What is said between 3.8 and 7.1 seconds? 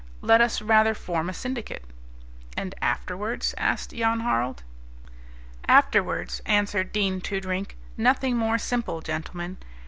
Jan Harald. "Afterwards," answered